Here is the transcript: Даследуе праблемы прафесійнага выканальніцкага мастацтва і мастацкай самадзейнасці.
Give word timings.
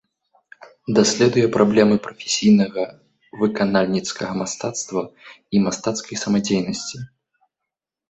Даследуе 0.99 1.43
праблемы 1.57 1.95
прафесійнага 2.07 2.87
выканальніцкага 3.43 4.31
мастацтва 4.43 5.01
і 5.57 5.65
мастацкай 5.71 6.15
самадзейнасці. 6.27 6.97